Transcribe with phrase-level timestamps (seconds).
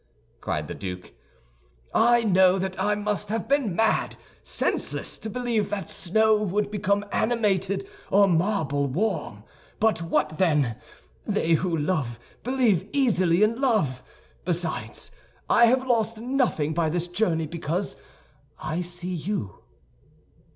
[0.39, 1.13] cried the duke.
[1.93, 7.05] "I know that I must have been mad, senseless, to believe that snow would become
[7.11, 9.43] animated or marble warm;
[9.79, 10.75] but what then!
[11.27, 14.01] They who love believe easily in love.
[14.43, 15.11] Besides,
[15.47, 17.95] I have lost nothing by this journey because
[18.59, 19.59] I see you."